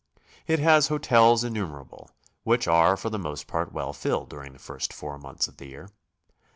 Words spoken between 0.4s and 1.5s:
It has hotels